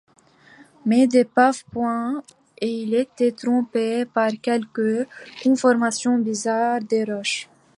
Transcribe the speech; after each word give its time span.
Mais 0.83 1.05
d'épave, 1.05 1.63
point, 1.71 2.23
et 2.59 2.67
ils 2.67 2.95
étaient 2.95 3.33
trompés 3.33 4.05
par 4.05 4.31
quelque 4.41 5.05
conformation 5.43 6.17
bizarre 6.17 6.79
des 6.81 7.03
roches. 7.03 7.47